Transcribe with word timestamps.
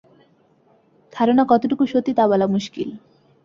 ধারণা 1.13 1.43
কতটুক 1.49 1.79
সত্যি 1.85 2.11
তা 2.17 2.23
বলা 2.27 2.47
মুশকিল। 2.47 2.89